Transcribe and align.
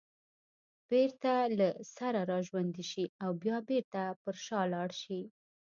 بېرته 0.89 1.33
له 1.59 1.69
سره 1.95 2.19
راژوندي 2.33 2.85
شي 2.91 3.05
او 3.23 3.31
بیا 3.43 3.57
بېرته 3.69 4.01
پر 4.21 4.35
شا 4.45 4.61
لاړ 4.73 4.89
شي 5.01 5.21